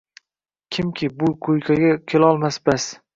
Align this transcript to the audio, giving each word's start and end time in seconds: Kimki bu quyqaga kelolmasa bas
Kimki 0.77 1.09
bu 1.19 1.29
quyqaga 1.49 1.91
kelolmasa 2.13 2.61
bas 2.71 2.89